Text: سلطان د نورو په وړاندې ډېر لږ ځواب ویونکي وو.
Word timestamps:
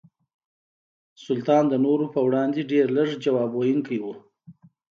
سلطان 1.25 1.63
د 1.69 1.73
نورو 1.85 2.05
په 2.13 2.19
وړاندې 2.27 2.69
ډېر 2.71 2.87
لږ 2.97 3.09
ځواب 3.25 3.51
ویونکي 3.53 3.97
وو. 4.03 4.13